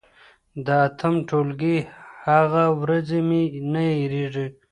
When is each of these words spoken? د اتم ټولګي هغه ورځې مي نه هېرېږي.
د 0.65 0.67
اتم 0.87 1.13
ټولګي 1.27 1.77
هغه 2.27 2.65
ورځې 2.81 3.19
مي 3.29 3.43
نه 3.71 3.83
هېرېږي. 3.97 4.47